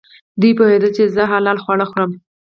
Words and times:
دوی 0.41 0.51
پوهېدل 0.57 0.91
چې 0.97 1.03
زه 1.15 1.23
حلال 1.31 1.57
خواړه 1.63 1.85
خورم. 1.91 2.11